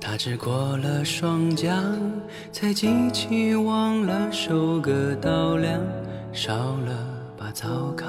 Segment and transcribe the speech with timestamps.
[0.00, 2.00] 他只过了霜降，
[2.50, 5.78] 才记起忘了收割稻粱，
[6.32, 7.06] 烧了
[7.36, 8.08] 把草糠。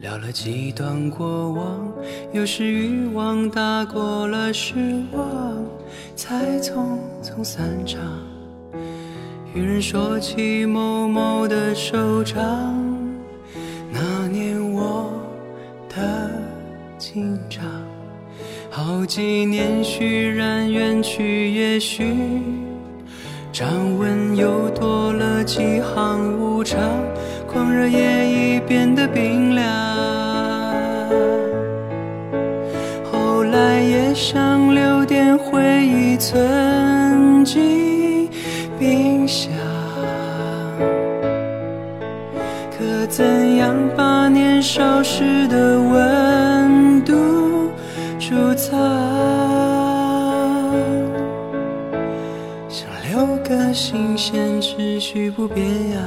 [0.00, 1.92] 聊了几段过往，
[2.32, 5.64] 有时欲望大过了失望，
[6.16, 8.02] 才匆匆散场。
[9.54, 12.38] 与人说起某某的收场，
[13.90, 15.10] 那年我
[15.88, 16.30] 的
[16.98, 17.64] 紧张，
[18.70, 22.14] 好几年虽然远去，也许
[23.52, 23.66] 掌
[23.98, 26.78] 纹又多了几行无常。
[27.50, 29.64] 狂热也已变得冰凉，
[33.10, 37.77] 后来也想留点回忆存进
[38.78, 39.50] 冰箱，
[42.70, 47.72] 可怎样把年少时的温度
[48.20, 48.78] 储藏？
[52.68, 56.00] 想留个新鲜，秩序不变样。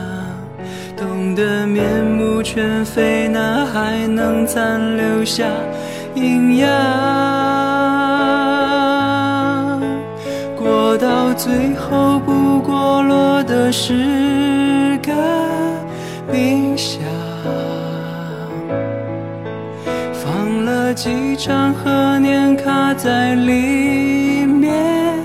[0.95, 5.45] 冻得面目全非，那还能残留下
[6.15, 6.69] 营养？
[10.55, 12.31] 过到最后，不
[12.63, 15.11] 过落的是个
[16.31, 17.01] 冰箱，
[20.13, 25.19] 放了几张贺年卡在里面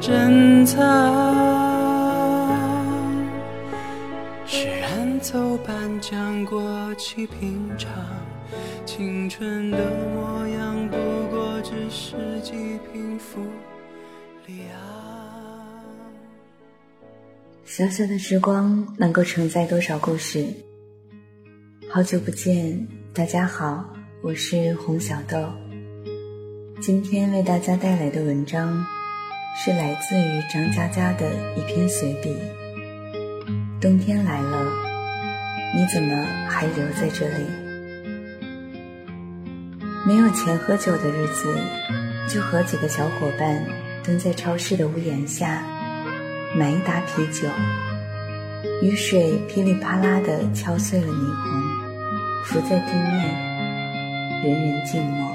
[0.00, 0.82] 珍藏。
[4.46, 7.90] 是人走半江，过起平常，
[8.84, 9.78] 青春的
[10.14, 10.96] 模样，不
[11.34, 12.52] 过只是几
[12.92, 13.40] 瓶负
[14.46, 15.23] 里昂。
[17.66, 20.46] 小小的时光能够承载多少故事？
[21.90, 23.82] 好久不见，大家好，
[24.20, 25.42] 我是洪小豆。
[26.82, 28.84] 今天为大家带来的文章
[29.56, 31.26] 是来自于张嘉佳的
[31.56, 32.36] 一篇随笔。
[33.80, 34.70] 冬天来了。
[35.74, 37.46] 你怎么还留在这里？
[40.06, 41.52] 没有钱喝酒的日子，
[42.28, 43.66] 就和几个小伙伴
[44.04, 45.66] 蹲在超市的屋檐下，
[46.56, 47.48] 买一打啤酒。
[48.82, 55.30] 雨水噼里啪啦地敲碎了霓虹，浮在地面，人人静默。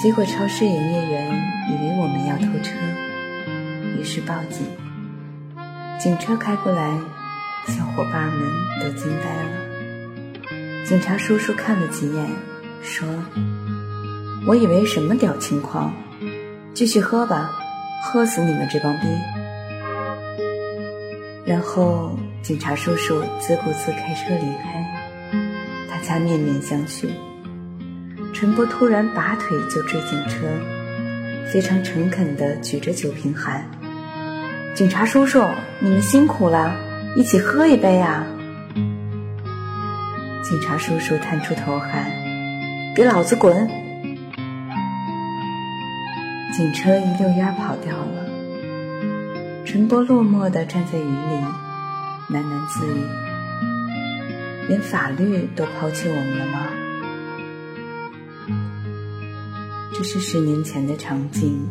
[0.00, 1.30] 结果超市营业员
[1.70, 2.74] 以为我们要偷车，
[3.98, 4.66] 于是报警。
[5.98, 6.98] 警车开过来。
[7.64, 8.40] 小伙伴们
[8.80, 10.84] 都惊呆了。
[10.84, 12.26] 警察叔叔看了几眼，
[12.82, 13.06] 说
[14.44, 15.94] ：“我以为什么屌情况，
[16.74, 17.52] 继续喝吧，
[18.02, 19.06] 喝死你们这帮逼。”
[21.44, 24.84] 然后警察叔叔自顾自开车离开，
[25.90, 27.08] 大家面面相觑。
[28.32, 30.46] 陈波突然拔腿就追警车，
[31.52, 33.68] 非常诚恳地举着酒瓶喊
[34.74, 35.44] ：“警察叔叔，
[35.80, 36.74] 你们辛苦了。”
[37.14, 38.24] 一起喝一杯啊！
[40.42, 42.10] 警察叔叔探出头喊
[42.96, 43.68] ：“给老子滚！”
[46.56, 48.21] 警车一溜烟跑掉了。
[49.72, 51.08] 陈波落寞地站在雨里，
[52.28, 53.06] 喃喃自语
[54.68, 56.66] ：“连法律都抛弃我们了吗？”
[59.96, 61.66] 这是十年前的场景，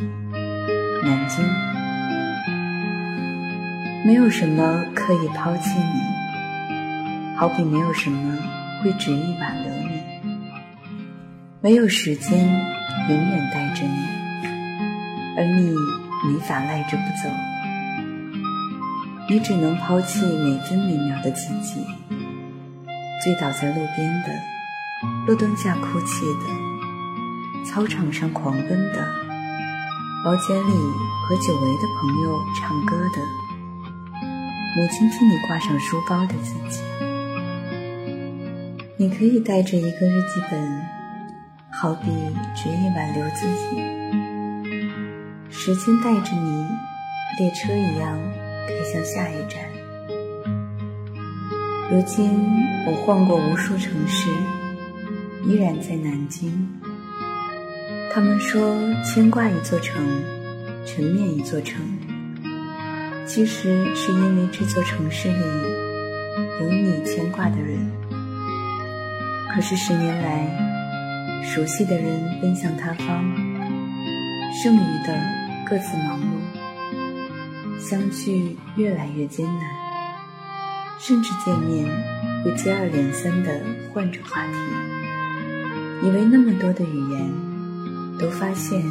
[1.03, 1.45] 南京。
[4.03, 8.35] 没有什么可以抛弃你，好比没有什么
[8.83, 10.01] 会执意挽留你。
[11.61, 14.07] 没有时间永远带着你，
[15.37, 15.69] 而你
[16.27, 17.29] 没法赖着不走。
[19.31, 21.85] 你只能抛弃每分每秒的自己，
[23.23, 24.29] 醉倒在路边的，
[25.25, 29.07] 路灯下哭泣的，操场上狂奔的，
[30.25, 30.73] 包间里
[31.23, 33.21] 和久违的朋友唱歌的。
[34.75, 36.81] 母亲替你挂上书包的自己，
[38.97, 40.81] 你可以带着一个日记本，
[41.71, 42.07] 好比
[42.53, 43.81] 执意挽留自己。
[45.49, 46.65] 时间带着你，
[47.39, 48.19] 列车一样
[48.77, 49.61] 开向下一站。
[51.89, 52.29] 如今
[52.87, 54.29] 我换过无数城市，
[55.45, 56.67] 依然在南京。
[58.13, 60.01] 他们说，牵挂一座城，
[60.85, 61.81] 沉湎一座城。
[63.25, 65.43] 其实是因为这座城市里
[66.59, 67.79] 有你牵挂的人，
[69.53, 73.23] 可是十年来，熟悉的人奔向他方，
[74.61, 75.17] 剩余的
[75.65, 76.30] 各自忙碌，
[77.91, 79.69] 相聚越来越艰难，
[80.97, 81.85] 甚至见面
[82.41, 83.51] 会接二连三地
[83.91, 84.57] 换着话题，
[86.01, 87.29] 以为那么多的语言，
[88.17, 88.81] 都发现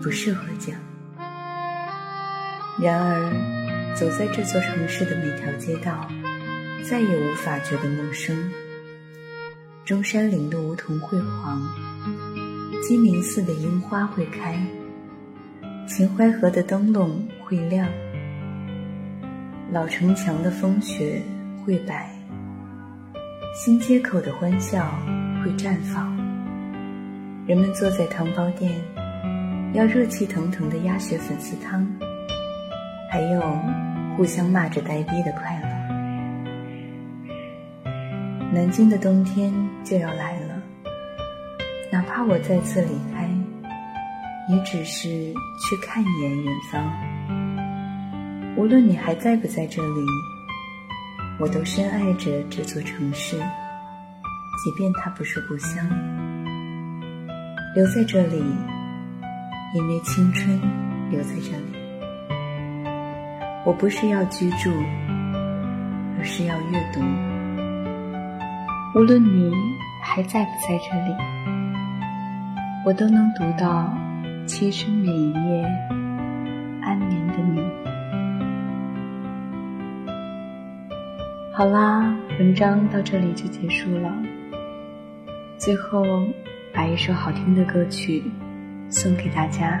[0.00, 0.76] 不适合讲。
[2.80, 6.08] 然而，走在这座城市的每条街道，
[6.88, 8.38] 再也无法觉得陌生。
[9.84, 11.60] 中山陵的梧桐会黄，
[12.86, 14.64] 鸡鸣寺的樱花会开，
[15.88, 17.88] 秦淮河的灯笼会亮，
[19.70, 21.20] 老城墙的风雪
[21.62, 22.10] 会白，
[23.54, 24.98] 新街口的欢笑
[25.44, 26.16] 会绽放。
[27.46, 28.72] 人们坐在糖包店，
[29.74, 31.86] 要热气腾腾的鸭血粉丝汤，
[33.10, 33.42] 还有
[34.16, 35.68] 互相骂着呆逼的快乐。
[38.50, 39.52] 南京的冬天
[39.84, 40.62] 就要来了，
[41.92, 43.28] 哪怕我再次离开，
[44.48, 45.08] 也只是
[45.60, 47.17] 去看一眼远方。
[48.58, 50.04] 无论你还在不在这里，
[51.38, 55.88] 我都深爱着这座城市，即便它不是故乡。
[57.76, 58.42] 留在这里，
[59.76, 60.60] 因为青春
[61.08, 61.78] 留在这里。
[63.64, 64.72] 我不是要居住，
[66.18, 67.00] 而是要阅读。
[68.98, 69.52] 无论你
[70.02, 71.14] 还在不在这里，
[72.84, 73.96] 我都能读到
[74.48, 75.64] 其实每一页
[81.58, 84.14] 好啦，文章到这里就结束了。
[85.58, 86.04] 最后，
[86.72, 88.22] 把一首好听的歌曲
[88.88, 89.80] 送给大家。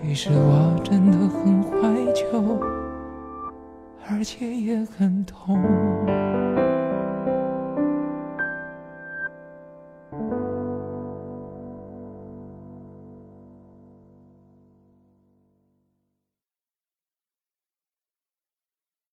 [0.00, 1.70] 其实我真的很怀
[2.14, 2.58] 旧，
[4.08, 5.60] 而且也很痛。